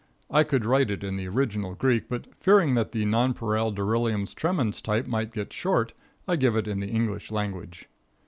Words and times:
I 0.31 0.41
could 0.43 0.65
write 0.65 0.89
it 0.89 1.03
in 1.03 1.15
the 1.15 1.27
original 1.27 1.75
Greek, 1.75 2.09
but, 2.09 2.25
fearing 2.39 2.73
that 2.73 2.91
the 2.91 3.05
nonpareil 3.05 3.69
delirium 3.69 4.25
tremens 4.25 4.81
type 4.81 5.05
might 5.05 5.31
get 5.31 5.53
short, 5.53 5.93
I 6.27 6.37
give 6.37 6.55
it 6.55 6.67
in 6.67 6.79
the 6.79 6.87
English 6.89 7.29
language. 7.29 7.87